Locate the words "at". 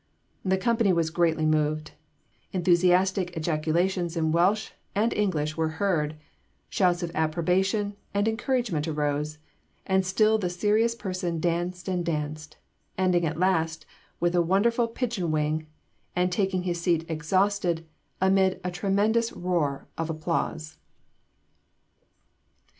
13.27-13.37